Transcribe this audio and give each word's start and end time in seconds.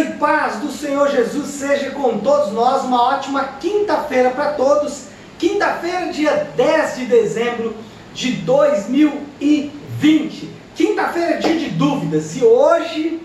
E 0.00 0.04
paz 0.14 0.56
do 0.56 0.72
Senhor 0.72 1.10
Jesus 1.10 1.48
seja 1.48 1.90
com 1.90 2.20
todos 2.20 2.54
nós. 2.54 2.84
Uma 2.84 3.02
ótima 3.02 3.44
quinta-feira 3.60 4.30
para 4.30 4.52
todos. 4.52 5.08
Quinta-feira, 5.38 6.10
dia 6.10 6.50
10 6.56 6.96
de 6.96 7.04
dezembro 7.04 7.76
de 8.14 8.32
2020. 8.32 10.48
Quinta-feira, 10.74 11.38
dia 11.38 11.58
de 11.58 11.68
dúvidas. 11.68 12.34
E 12.34 12.42
hoje 12.42 13.20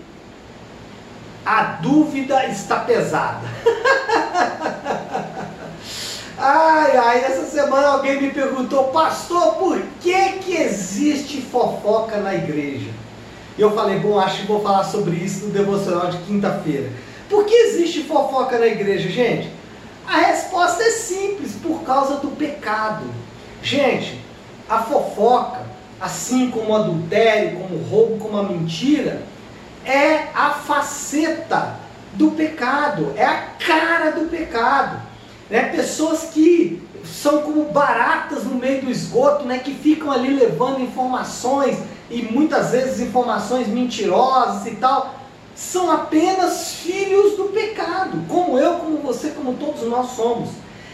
a 1.46 1.62
dúvida 1.62 2.44
está 2.46 2.80
pesada. 2.80 3.40
ai, 6.36 6.96
ai, 6.98 7.24
essa 7.24 7.46
semana 7.46 7.86
alguém 7.86 8.20
me 8.20 8.32
perguntou, 8.32 8.88
pastor, 8.88 9.54
por 9.54 9.80
que 10.02 10.32
que 10.40 10.54
existe 10.54 11.40
fofoca 11.40 12.18
na 12.18 12.34
igreja? 12.34 12.90
E 13.58 13.62
eu 13.62 13.70
falei, 13.72 13.98
bom, 13.98 14.18
acho 14.18 14.42
que 14.42 14.46
vou 14.46 14.62
falar 14.62 14.84
sobre 14.84 15.16
isso 15.16 15.46
no 15.46 15.52
devocional 15.52 16.10
de 16.10 16.18
quinta-feira. 16.18 16.90
Por 17.28 17.44
que 17.44 17.54
existe 17.54 18.02
fofoca 18.02 18.58
na 18.58 18.66
igreja, 18.66 19.08
gente? 19.08 19.50
A 20.06 20.18
resposta 20.18 20.82
é 20.82 20.90
simples, 20.90 21.52
por 21.62 21.82
causa 21.82 22.16
do 22.16 22.28
pecado. 22.28 23.04
Gente, 23.62 24.20
a 24.68 24.82
fofoca, 24.82 25.62
assim 26.00 26.50
como 26.50 26.70
o 26.70 26.76
adultério, 26.76 27.58
como 27.58 27.76
o 27.76 27.88
roubo, 27.88 28.18
como 28.18 28.38
a 28.38 28.42
mentira, 28.42 29.22
é 29.84 30.28
a 30.34 30.50
faceta 30.50 31.76
do 32.12 32.32
pecado, 32.32 33.12
é 33.16 33.24
a 33.24 33.42
cara 33.58 34.10
do 34.10 34.28
pecado. 34.28 35.00
Né? 35.50 35.70
Pessoas 35.70 36.30
que 36.32 36.85
são 37.04 37.42
como 37.42 37.64
baratas 37.66 38.44
no 38.44 38.54
meio 38.54 38.82
do 38.82 38.90
esgoto, 38.90 39.44
né? 39.44 39.58
que 39.58 39.74
ficam 39.74 40.10
ali 40.10 40.34
levando 40.34 40.80
informações 40.80 41.78
e 42.10 42.22
muitas 42.22 42.70
vezes 42.70 43.00
informações 43.00 43.66
mentirosas 43.66 44.66
e 44.66 44.76
tal, 44.76 45.14
são 45.54 45.90
apenas 45.90 46.74
filhos 46.74 47.36
do 47.36 47.44
pecado, 47.44 48.22
como 48.28 48.58
eu, 48.58 48.74
como 48.74 48.98
você, 48.98 49.30
como 49.30 49.54
todos 49.54 49.82
nós 49.88 50.10
somos. 50.10 50.50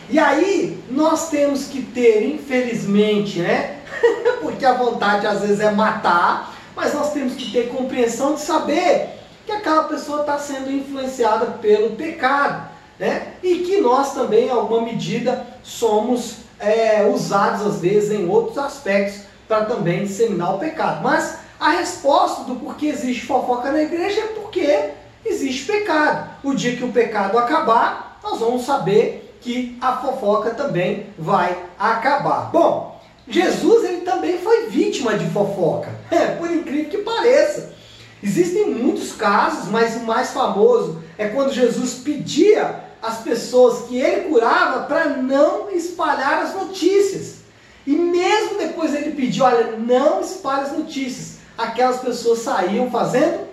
E 0.09 0.19
aí 0.19 0.83
nós 0.91 1.29
temos 1.31 1.67
que 1.67 1.83
ter, 1.83 2.25
infelizmente, 2.25 3.41
né? 3.41 3.81
Porque 4.41 4.65
a 4.65 4.75
vontade 4.75 5.27
às 5.27 5.41
vezes 5.41 5.61
é 5.61 5.71
matar, 5.71 6.55
mas 6.77 6.95
nós 6.95 7.13
temos 7.13 7.35
que 7.35 7.51
ter 7.51 7.69
compreensão 7.69 8.35
de 8.35 8.41
saber 8.41 9.19
que 9.45 9.53
aquela 9.53 9.85
pessoa 9.85 10.21
está 10.21 10.39
sendo 10.39 10.71
influenciada 10.71 11.47
pelo 11.61 11.97
pecado, 11.97 12.71
né? 13.03 13.33
E 13.43 13.57
que 13.65 13.81
nós 13.81 14.15
também, 14.15 14.47
em 14.47 14.51
alguma 14.51 14.83
medida, 14.83 15.45
somos 15.65 16.37
é, 16.61 17.03
usados 17.13 17.67
às 17.67 17.81
vezes 17.81 18.13
em 18.13 18.29
outros 18.29 18.57
aspectos 18.57 19.23
para 19.49 19.65
também 19.65 20.05
disseminar 20.05 20.55
o 20.55 20.61
pecado. 20.61 21.03
Mas 21.03 21.39
a 21.59 21.71
resposta 21.71 22.45
do 22.45 22.55
porquê 22.55 22.87
existe 22.87 23.27
fofoca 23.27 23.73
na 23.73 23.83
igreja 23.83 24.21
é 24.21 24.27
porque 24.29 24.91
existe 25.27 25.65
pecado. 25.65 26.31
O 26.45 26.55
dia 26.55 26.77
que 26.77 26.85
o 26.85 26.93
pecado 26.93 27.37
acabar, 27.37 28.21
nós 28.23 28.39
vamos 28.39 28.65
saber 28.65 29.37
que 29.41 29.77
a 29.81 29.97
fofoca 29.97 30.51
também 30.51 31.09
vai 31.19 31.59
acabar. 31.77 32.53
Bom, 32.53 33.03
Jesus 33.27 33.83
ele 33.83 34.03
também 34.03 34.39
foi 34.39 34.69
vítima 34.69 35.19
de 35.19 35.29
fofoca, 35.31 35.91
é, 36.09 36.37
por 36.37 36.49
incrível 36.49 36.89
que 36.89 36.99
pareça. 36.99 37.75
Existem 38.23 38.71
muitos 38.71 39.11
casos, 39.11 39.69
mas 39.69 39.97
o 39.97 40.05
mais 40.05 40.31
famoso 40.31 41.03
é 41.19 41.27
quando 41.27 41.53
Jesus 41.53 41.95
pedia 41.95 42.92
às 43.03 43.19
pessoas 43.19 43.89
que 43.89 43.97
ele 43.97 44.29
curava 44.29 44.85
para 44.85 45.09
não 45.09 45.71
espalhar 45.71 46.43
as 46.43 46.55
notícias. 46.55 47.43
E 47.87 47.91
mesmo 47.91 48.59
depois 48.59 48.95
ele 48.95 49.11
pediu, 49.11 49.45
olha, 49.45 49.77
não 49.77 50.21
espalhe 50.21 50.63
as 50.63 50.73
notícias. 50.73 51.39
Aquelas 51.59 52.01
pessoas 52.01 52.39
saíam 52.39 52.91
fazendo 52.91 53.53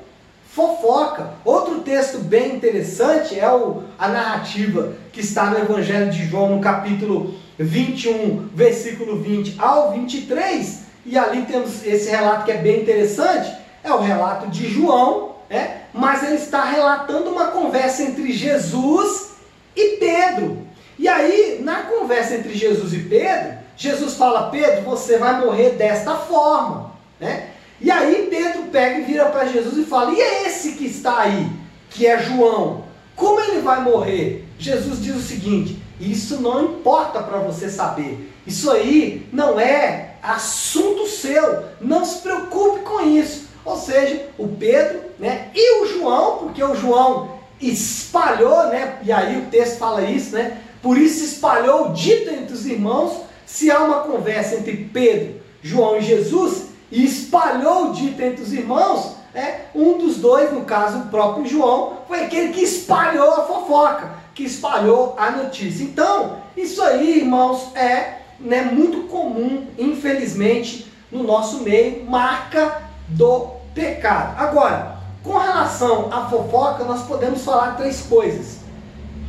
fofoca. 0.53 1.31
Outro 1.45 1.80
texto 1.81 2.20
bem 2.20 2.55
interessante 2.55 3.39
é 3.39 3.52
o, 3.52 3.83
a 3.97 4.08
narrativa 4.08 4.94
que 5.11 5.22
está 5.22 5.45
no 5.45 5.58
Evangelho 5.58 6.11
de 6.11 6.25
João, 6.25 6.55
no 6.55 6.61
capítulo 6.61 7.36
21, 7.58 8.49
versículo 8.54 9.20
20 9.21 9.55
ao 9.60 9.92
23. 9.93 10.83
E 11.05 11.17
ali 11.17 11.43
temos 11.43 11.86
esse 11.86 12.10
relato 12.10 12.45
que 12.45 12.52
é 12.52 12.58
bem 12.58 12.81
interessante. 12.81 13.52
É 13.83 13.92
o 13.92 13.99
relato 13.99 14.48
de 14.48 14.70
João, 14.70 15.36
né? 15.49 15.83
mas 15.93 16.23
ele 16.23 16.36
está 16.36 16.64
relatando 16.64 17.30
uma 17.30 17.48
conversa 17.48 18.04
entre 18.04 18.31
Jesus 18.31 19.30
e 19.76 19.98
Pedro. 19.98 20.58
E 20.98 21.08
aí, 21.08 21.60
na 21.61 21.83
conversa 22.09 22.37
entre 22.37 22.55
Jesus 22.55 22.92
e 22.92 22.99
Pedro, 23.02 23.59
Jesus 23.77 24.15
fala, 24.15 24.49
Pedro, 24.49 24.81
você 24.81 25.20
vai 25.20 25.39
morrer 25.39 25.73
desta 25.73 26.15
forma. 26.15 26.93
Né? 27.20 27.52
E 27.80 27.92
aí 27.92 28.27
Pedro 28.31 28.64
pega 28.64 28.99
e 28.99 29.03
vira 29.03 29.25
para 29.27 29.45
Jesus 29.45 29.77
e 29.77 29.87
fala, 29.87 30.11
e 30.11 30.19
é 30.19 30.48
esse 30.48 30.71
que 30.71 30.87
está 30.87 31.19
aí, 31.19 31.48
que 31.92 32.08
é 32.08 32.17
João? 32.17 32.86
Como 33.15 33.39
ele 33.39 33.61
vai 33.61 33.83
morrer? 33.83 34.43
Jesus 34.58 35.03
diz 35.03 35.15
o 35.15 35.21
seguinte, 35.21 35.77
isso 35.99 36.42
não 36.42 36.65
importa 36.65 37.21
para 37.21 37.37
você 37.37 37.69
saber. 37.69 38.33
Isso 38.48 38.71
aí 38.71 39.27
não 39.31 39.59
é 39.59 40.15
assunto 40.23 41.05
seu. 41.08 41.65
Não 41.80 42.03
se 42.05 42.21
preocupe 42.21 42.80
com 42.80 43.02
isso. 43.02 43.49
Ou 43.64 43.77
seja, 43.77 44.25
o 44.37 44.48
Pedro 44.48 45.02
né, 45.19 45.49
e 45.53 45.81
o 45.83 45.86
João, 45.86 46.37
porque 46.39 46.64
o 46.64 46.73
João 46.73 47.37
espalhou, 47.61 48.67
né, 48.67 48.98
e 49.03 49.11
aí 49.11 49.37
o 49.37 49.45
texto 49.52 49.77
fala 49.77 50.02
isso, 50.03 50.33
né, 50.33 50.58
por 50.82 50.98
isso 50.98 51.23
espalhou 51.23 51.90
o 51.90 51.94
dito 51.94 52.30
entre 52.30 52.54
os 52.54 52.66
irmãos, 52.66 53.22
se 53.45 53.70
há 53.72 53.80
uma 53.80 54.02
conversa 54.02 54.56
entre 54.56 54.90
Pedro, 54.94 55.42
João 55.62 55.98
e 55.98 56.02
Jesus 56.02 56.70
e 56.92 57.06
espalhou 57.06 57.90
o 57.90 57.94
dito 57.94 58.22
entre 58.22 58.42
os 58.42 58.54
irmãos, 58.54 59.16
é, 59.34 59.66
um 59.76 59.98
dos 59.98 60.17
dois, 60.17 60.52
no 60.52 60.62
caso 60.62 61.00
o 61.00 61.08
próprio 61.08 61.45
João, 61.45 62.00
foi 62.08 62.23
aquele 62.23 62.52
que 62.52 62.62
espalhou 62.62 63.32
a 63.34 63.44
fofoca, 63.45 64.12
que 64.34 64.44
espalhou 64.44 65.16
a 65.17 65.30
notícia. 65.32 65.84
Então, 65.84 66.38
isso 66.58 66.82
aí, 66.82 67.20
irmãos, 67.20 67.76
é 67.76 68.20
né, 68.40 68.64
muito 68.64 69.08
comum, 69.08 69.67
infelizmente, 69.78 70.92
no 71.11 71.23
nosso 71.23 71.60
meio, 71.61 72.06
marca 72.06 72.82
do 73.08 73.48
pecado. 73.73 74.36
Agora, 74.38 74.98
com 75.23 75.38
relação 75.38 76.11
à 76.11 76.28
fofoca, 76.28 76.84
nós 76.84 77.04
podemos 77.04 77.44
falar 77.44 77.76
três 77.78 78.02
coisas. 78.02 78.60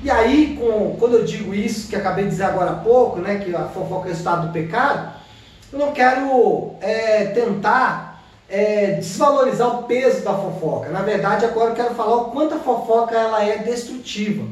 E 0.03 0.11
aí, 0.11 0.57
com, 0.59 0.97
quando 0.99 1.17
eu 1.17 1.25
digo 1.25 1.55
isso, 1.55 1.89
que 1.89 1.97
acabei 1.97 2.25
de 2.25 2.31
dizer 2.31 2.45
agora 2.45 2.71
há 2.71 2.77
pouco, 2.77 3.19
né, 3.21 3.39
que 3.39 3.55
a 3.55 3.67
fofoca 3.67 4.09
é 4.09 4.13
o 4.13 4.15
estado 4.15 4.47
do 4.47 4.53
pecado, 4.53 5.13
eu 5.73 5.79
não 5.79 5.93
quero 5.93 6.73
é, 6.81 7.27
tentar 7.27 8.23
é, 8.49 8.93
desvalorizar 8.93 9.69
o 9.69 9.83
peso 9.83 10.23
da 10.23 10.33
fofoca. 10.33 10.89
Na 10.89 11.03
verdade, 11.03 11.45
agora 11.45 11.71
eu 11.71 11.75
quero 11.75 11.95
falar 11.95 12.17
o 12.17 12.25
quanto 12.31 12.55
a 12.55 12.59
fofoca 12.59 13.15
ela 13.15 13.45
é 13.45 13.59
destrutiva. 13.59 14.45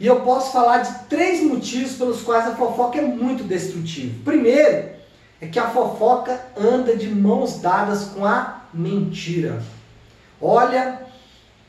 E 0.00 0.06
eu 0.06 0.20
posso 0.20 0.50
falar 0.50 0.78
de 0.78 0.92
três 1.08 1.42
motivos 1.42 1.92
pelos 1.92 2.22
quais 2.22 2.48
a 2.48 2.56
fofoca 2.56 2.98
é 2.98 3.02
muito 3.02 3.44
destrutiva. 3.44 4.14
Primeiro, 4.24 4.88
é 5.40 5.46
que 5.46 5.58
a 5.58 5.68
fofoca 5.68 6.40
anda 6.58 6.96
de 6.96 7.08
mãos 7.08 7.60
dadas 7.60 8.06
com 8.06 8.24
a 8.24 8.62
mentira. 8.72 9.62
Olha, 10.40 11.00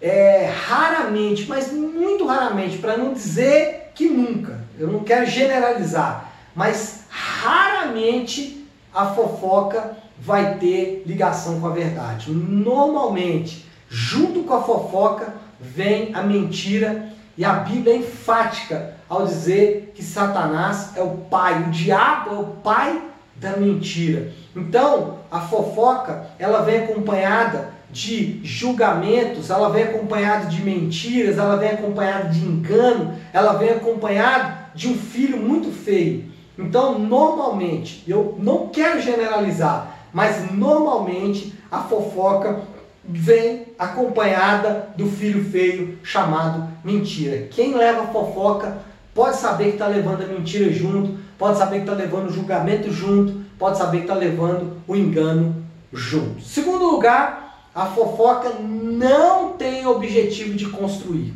é, 0.01 0.51
raramente, 0.67 1.45
mas 1.47 1.71
muito 1.71 2.25
raramente, 2.25 2.77
para 2.77 2.97
não 2.97 3.13
dizer 3.13 3.91
que 3.95 4.09
nunca, 4.09 4.59
eu 4.77 4.91
não 4.91 4.99
quero 4.99 5.25
generalizar, 5.25 6.31
mas 6.53 7.05
raramente 7.09 8.67
a 8.93 9.07
fofoca 9.07 9.97
vai 10.19 10.55
ter 10.55 11.03
ligação 11.05 11.59
com 11.59 11.67
a 11.67 11.71
verdade. 11.71 12.31
Normalmente, 12.31 13.65
junto 13.89 14.43
com 14.43 14.53
a 14.53 14.63
fofoca, 14.63 15.33
vem 15.59 16.13
a 16.13 16.23
mentira 16.23 17.09
e 17.37 17.43
a 17.43 17.53
Bíblia 17.53 17.93
é 17.93 17.97
enfática 17.97 18.95
ao 19.07 19.25
dizer 19.25 19.91
que 19.93 20.03
Satanás 20.03 20.91
é 20.95 21.01
o 21.01 21.17
pai, 21.29 21.63
o 21.63 21.71
diabo 21.71 22.35
é 22.35 22.39
o 22.39 22.45
pai 22.45 23.01
da 23.35 23.57
mentira. 23.57 24.31
Então, 24.55 25.19
a 25.29 25.41
fofoca, 25.41 26.27
ela 26.39 26.61
vem 26.61 26.83
acompanhada 26.83 27.74
de 27.91 28.39
julgamentos, 28.43 29.49
ela 29.49 29.69
vem 29.69 29.83
acompanhada 29.83 30.47
de 30.47 30.61
mentiras, 30.61 31.37
ela 31.37 31.55
vem 31.55 31.71
acompanhada 31.71 32.29
de 32.29 32.39
engano, 32.39 33.15
ela 33.31 33.53
vem 33.53 33.69
acompanhada 33.69 34.69
de 34.75 34.87
um 34.87 34.95
filho 34.95 35.37
muito 35.37 35.71
feio. 35.71 36.25
Então, 36.57 36.99
normalmente, 36.99 38.03
eu 38.07 38.35
não 38.39 38.67
quero 38.69 39.01
generalizar, 39.01 39.97
mas 40.13 40.51
normalmente 40.51 41.53
a 41.69 41.79
fofoca 41.79 42.61
vem 43.03 43.67
acompanhada 43.77 44.89
do 44.97 45.07
filho 45.07 45.43
feio 45.43 45.99
chamado 46.03 46.67
mentira. 46.83 47.47
Quem 47.51 47.75
leva 47.75 48.03
a 48.03 48.07
fofoca 48.07 48.77
pode 49.13 49.37
saber 49.37 49.65
que 49.65 49.71
está 49.73 49.87
levando 49.87 50.23
a 50.23 50.27
mentira 50.27 50.71
junto, 50.71 51.17
pode 51.37 51.57
saber 51.57 51.77
que 51.77 51.83
está 51.83 51.93
levando 51.93 52.29
o 52.29 52.33
julgamento 52.33 52.91
junto, 52.91 53.41
pode 53.59 53.77
saber 53.77 53.97
que 53.99 54.03
está 54.03 54.15
levando 54.15 54.77
o 54.87 54.95
engano 54.95 55.63
junto. 55.93 56.41
Segundo 56.41 56.85
lugar, 56.85 57.44
a 57.75 57.87
fofoca 57.87 58.55
não 58.59 59.51
tem 59.51 59.85
objetivo 59.85 60.53
de 60.55 60.67
construir. 60.69 61.33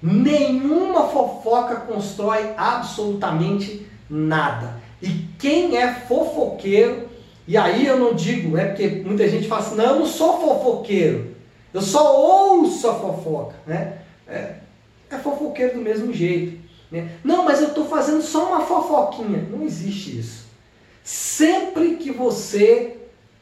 Nenhuma 0.00 1.08
fofoca 1.08 1.76
constrói 1.76 2.52
absolutamente 2.56 3.84
nada. 4.08 4.80
E 5.02 5.08
quem 5.40 5.76
é 5.76 5.92
fofoqueiro, 5.92 7.08
e 7.46 7.56
aí 7.56 7.84
eu 7.84 7.98
não 7.98 8.14
digo, 8.14 8.56
é 8.56 8.66
porque 8.66 9.02
muita 9.04 9.28
gente 9.28 9.48
fala 9.48 9.62
assim, 9.62 9.74
não, 9.74 9.84
eu 9.84 9.98
não 9.98 10.06
sou 10.06 10.40
fofoqueiro. 10.40 11.34
Eu 11.74 11.82
só 11.82 12.16
ouço 12.20 12.88
a 12.88 12.94
fofoca, 12.94 13.56
né? 13.66 13.98
É, 14.28 14.54
é 15.10 15.18
fofoqueiro 15.18 15.74
do 15.74 15.80
mesmo 15.80 16.12
jeito. 16.12 16.62
Né? 16.88 17.10
Não, 17.24 17.44
mas 17.44 17.60
eu 17.60 17.68
estou 17.68 17.86
fazendo 17.86 18.22
só 18.22 18.46
uma 18.46 18.60
fofoquinha. 18.64 19.48
Não 19.50 19.64
existe 19.64 20.20
isso. 20.20 20.46
Sempre 21.02 21.96
que 21.96 22.12
você 22.12 22.96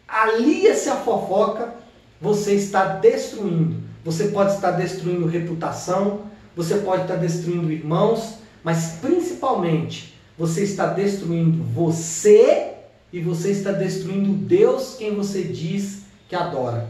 alia-se 0.09 0.89
à 0.89 0.97
fofoca, 0.97 1.75
você 2.21 2.55
está 2.55 2.85
destruindo. 2.85 3.77
Você 4.05 4.29
pode 4.29 4.55
estar 4.55 4.73
destruindo 4.73 5.27
reputação, 5.27 6.23
você 6.55 6.77
pode 6.77 7.03
estar 7.03 7.17
destruindo 7.17 7.73
irmãos, 7.73 8.35
mas 8.63 8.99
principalmente 9.01 10.15
você 10.39 10.63
está 10.63 10.87
destruindo 10.87 11.63
você 11.63 12.75
e 13.13 13.21
você 13.21 13.51
está 13.51 13.73
destruindo 13.73 14.33
Deus, 14.33 14.97
quem 14.99 15.15
você 15.15 15.43
diz 15.45 16.03
que 16.29 16.35
adora. 16.35 16.89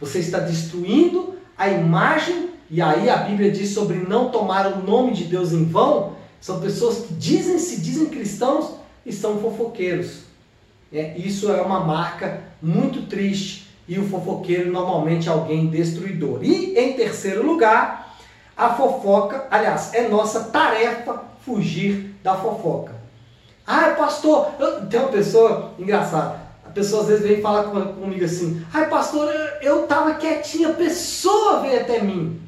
Você 0.00 0.18
está 0.18 0.38
destruindo 0.38 1.34
a 1.56 1.68
imagem, 1.68 2.50
e 2.68 2.80
aí 2.80 3.08
a 3.08 3.18
Bíblia 3.18 3.50
diz 3.50 3.70
sobre 3.70 3.98
não 3.98 4.30
tomar 4.30 4.66
o 4.66 4.82
nome 4.82 5.12
de 5.12 5.24
Deus 5.24 5.52
em 5.52 5.64
vão. 5.64 6.16
São 6.40 6.60
pessoas 6.60 7.06
que 7.06 7.14
dizem 7.14 7.58
se 7.58 7.80
dizem 7.80 8.06
cristãos 8.06 8.74
e 9.06 9.12
são 9.12 9.38
fofoqueiros. 9.38 10.22
É, 10.92 11.16
isso 11.16 11.50
é 11.50 11.62
uma 11.62 11.80
marca 11.80 12.42
muito 12.60 13.02
triste 13.02 13.61
e 13.88 13.98
o 13.98 14.08
fofoqueiro 14.08 14.70
normalmente 14.70 15.28
é 15.28 15.32
alguém 15.32 15.66
destruidor. 15.66 16.38
E 16.42 16.78
em 16.78 16.92
terceiro 16.94 17.44
lugar, 17.44 18.16
a 18.56 18.74
fofoca, 18.74 19.46
aliás, 19.50 19.92
é 19.94 20.08
nossa 20.08 20.44
tarefa 20.44 21.22
fugir 21.44 22.14
da 22.22 22.34
fofoca. 22.36 22.94
Ah, 23.66 23.94
pastor, 23.96 24.48
eu, 24.58 24.86
tem 24.86 25.00
uma 25.00 25.08
pessoa 25.08 25.72
engraçada. 25.78 26.40
A 26.64 26.70
pessoa 26.70 27.02
às 27.02 27.08
vezes 27.08 27.26
vem 27.26 27.40
falar 27.40 27.64
comigo 27.64 28.24
assim: 28.24 28.64
ai, 28.72 28.88
pastor, 28.88 29.28
eu 29.60 29.84
estava 29.84 30.14
quietinha, 30.14 30.68
a 30.68 30.74
pessoa 30.74 31.60
veio 31.60 31.80
até 31.80 32.00
mim. 32.00 32.40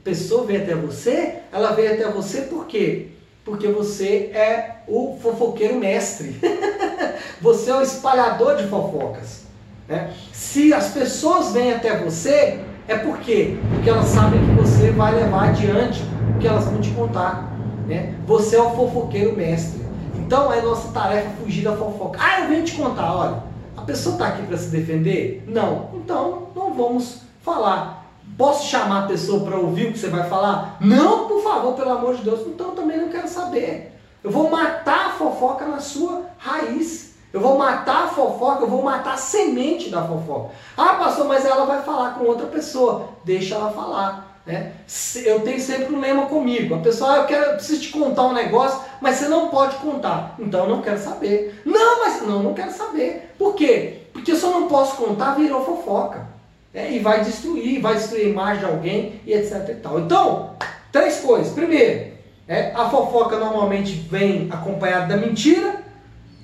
A 0.00 0.04
pessoa 0.04 0.44
veio 0.44 0.62
até 0.62 0.74
você, 0.74 1.36
ela 1.50 1.72
veio 1.72 1.94
até 1.94 2.10
você 2.10 2.42
por 2.42 2.66
quê? 2.66 3.08
Porque 3.44 3.68
você 3.68 4.30
é 4.34 4.82
o 4.86 5.18
fofoqueiro 5.20 5.76
mestre. 5.76 6.36
você 7.40 7.70
é 7.70 7.76
o 7.76 7.82
espalhador 7.82 8.56
de 8.56 8.66
fofocas. 8.68 9.43
Né? 9.88 10.12
Se 10.32 10.72
as 10.72 10.88
pessoas 10.88 11.52
vêm 11.52 11.72
até 11.72 11.98
você, 11.98 12.60
é 12.88 12.96
por 12.96 13.18
quê? 13.18 13.56
Porque 13.72 13.88
elas 13.88 14.06
sabem 14.06 14.40
que 14.40 14.52
você 14.52 14.90
vai 14.90 15.14
levar 15.14 15.50
adiante 15.50 16.02
o 16.34 16.38
que 16.38 16.46
elas 16.46 16.64
vão 16.64 16.80
te 16.80 16.90
contar. 16.90 17.52
Né? 17.86 18.14
Você 18.26 18.56
é 18.56 18.62
o 18.62 18.70
fofoqueiro 18.70 19.36
mestre. 19.36 19.84
Então 20.16 20.52
é 20.52 20.62
nossa 20.62 20.92
tarefa 20.92 21.30
fugir 21.42 21.64
da 21.64 21.76
fofoca. 21.76 22.18
Ah, 22.22 22.40
eu 22.40 22.48
venho 22.48 22.64
te 22.64 22.74
contar, 22.74 23.14
olha, 23.14 23.42
a 23.76 23.82
pessoa 23.82 24.14
está 24.14 24.28
aqui 24.28 24.42
para 24.46 24.56
se 24.56 24.68
defender? 24.68 25.44
Não. 25.46 25.90
Então 25.94 26.48
não 26.54 26.72
vamos 26.72 27.20
falar. 27.42 28.04
Posso 28.38 28.68
chamar 28.68 29.04
a 29.04 29.06
pessoa 29.06 29.44
para 29.44 29.56
ouvir 29.58 29.88
o 29.88 29.92
que 29.92 29.98
você 29.98 30.08
vai 30.08 30.28
falar? 30.28 30.78
Não, 30.80 31.28
por 31.28 31.42
favor, 31.42 31.74
pelo 31.74 31.90
amor 31.90 32.16
de 32.16 32.22
Deus. 32.22 32.40
Então 32.46 32.68
eu 32.68 32.74
também 32.74 32.96
não 32.96 33.10
quero 33.10 33.28
saber. 33.28 33.92
Eu 34.22 34.30
vou 34.30 34.50
matar 34.50 35.08
a 35.08 35.10
fofoca 35.10 35.66
na 35.66 35.78
sua 35.78 36.22
raiz. 36.38 37.13
Eu 37.34 37.40
vou 37.40 37.58
matar 37.58 38.04
a 38.04 38.08
fofoca, 38.08 38.62
eu 38.62 38.68
vou 38.68 38.80
matar 38.80 39.14
a 39.14 39.16
semente 39.16 39.90
da 39.90 40.06
fofoca. 40.06 40.54
Ah, 40.76 40.94
pastor, 40.94 41.26
mas 41.26 41.44
ela 41.44 41.66
vai 41.66 41.82
falar 41.82 42.14
com 42.14 42.26
outra 42.26 42.46
pessoa. 42.46 43.08
Deixa 43.24 43.56
ela 43.56 43.72
falar. 43.72 44.40
Né? 44.46 44.74
Eu 45.16 45.40
tenho 45.40 45.60
sempre 45.60 45.92
um 45.92 45.98
lema 45.98 46.26
comigo. 46.26 46.76
A 46.76 46.78
pessoa, 46.78 47.12
ah, 47.12 47.16
eu, 47.16 47.24
quero, 47.24 47.44
eu 47.46 47.54
preciso 47.54 47.80
te 47.80 47.88
contar 47.88 48.22
um 48.26 48.32
negócio, 48.32 48.80
mas 49.00 49.16
você 49.16 49.26
não 49.26 49.48
pode 49.48 49.74
contar. 49.78 50.36
Então 50.38 50.60
eu 50.62 50.70
não 50.76 50.80
quero 50.80 51.00
saber. 51.00 51.60
Não, 51.64 52.04
mas 52.04 52.22
não, 52.22 52.40
não 52.40 52.54
quero 52.54 52.70
saber. 52.70 53.34
Por 53.36 53.56
quê? 53.56 54.02
Porque 54.12 54.36
se 54.36 54.44
eu 54.44 54.50
não 54.52 54.68
posso 54.68 54.96
contar, 54.96 55.34
virou 55.34 55.64
fofoca. 55.64 56.28
Né? 56.72 56.92
E 56.92 57.00
vai 57.00 57.24
destruir, 57.24 57.80
vai 57.80 57.94
destruir 57.94 58.26
a 58.26 58.28
imagem 58.28 58.60
de 58.60 58.66
alguém 58.66 59.20
e 59.26 59.32
etc 59.32 59.70
e 59.70 59.74
tal. 59.74 59.98
Então, 59.98 60.50
três 60.92 61.18
coisas. 61.18 61.52
Primeiro, 61.52 62.12
é, 62.46 62.70
a 62.76 62.88
fofoca 62.88 63.38
normalmente 63.38 63.92
vem 64.08 64.48
acompanhada 64.52 65.08
da 65.08 65.16
mentira. 65.16 65.82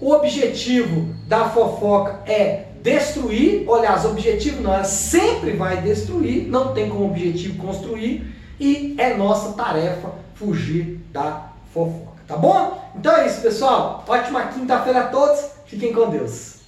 O 0.00 0.12
objetivo 0.12 1.14
da 1.26 1.48
fofoca 1.50 2.20
é 2.30 2.66
destruir. 2.82 3.66
Aliás, 3.70 4.04
o 4.04 4.10
objetivo 4.10 4.62
não, 4.62 4.72
ela 4.72 4.84
sempre 4.84 5.52
vai 5.52 5.82
destruir, 5.82 6.48
não 6.48 6.72
tem 6.72 6.88
como 6.88 7.06
objetivo 7.06 7.58
construir. 7.58 8.24
E 8.58 8.94
é 8.98 9.14
nossa 9.14 9.52
tarefa 9.52 10.12
fugir 10.34 11.00
da 11.12 11.50
fofoca. 11.72 12.20
Tá 12.26 12.36
bom? 12.36 12.80
Então 12.96 13.14
é 13.16 13.26
isso, 13.26 13.42
pessoal. 13.42 14.04
Ótima 14.06 14.46
quinta-feira 14.46 15.00
a 15.00 15.08
todos. 15.08 15.44
Fiquem 15.66 15.92
com 15.92 16.08
Deus. 16.08 16.59